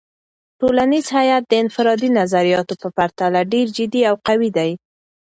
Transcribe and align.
ټولنیز 0.59 1.05
هیت 1.17 1.43
د 1.47 1.53
انفرادي 1.63 2.09
نظریاتو 2.19 2.73
په 2.81 2.87
پرتله 2.97 3.39
ډیر 3.53 3.67
جدي 3.77 4.01
او 4.09 4.15
قوي 4.27 4.49
دی. 4.57 4.71